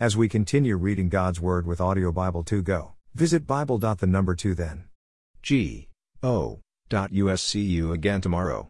As 0.00 0.16
we 0.16 0.26
continue 0.26 0.76
reading 0.76 1.10
God's 1.10 1.38
Word 1.38 1.66
with 1.66 1.82
Audio 1.82 2.12
Bible 2.12 2.42
2 2.42 2.62
Go, 2.62 2.94
visit 3.14 3.46
Bible. 3.46 3.76
The 3.76 4.06
number 4.06 4.34
2 4.34 4.54
then. 4.54 4.84
G. 5.42 5.88
O. 6.22 6.60
Dot 6.88 7.12
U. 7.12 7.28
S. 7.28 7.42
See 7.42 7.60
you 7.60 7.92
again 7.92 8.22
tomorrow. 8.22 8.62